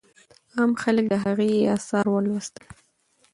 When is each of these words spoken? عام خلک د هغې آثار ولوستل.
عام 0.57 0.71
خلک 0.83 1.05
د 1.09 1.15
هغې 1.23 1.51
آثار 1.75 2.05
ولوستل. 2.09 2.65